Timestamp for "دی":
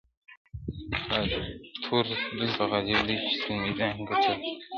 3.07-3.15, 4.43-4.51